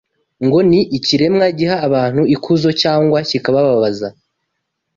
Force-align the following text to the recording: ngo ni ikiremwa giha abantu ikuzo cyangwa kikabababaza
ngo 0.45 0.59
ni 0.69 0.81
ikiremwa 0.97 1.45
giha 1.57 1.75
abantu 1.87 2.21
ikuzo 2.35 2.69
cyangwa 2.81 3.17
kikabababaza 3.29 4.07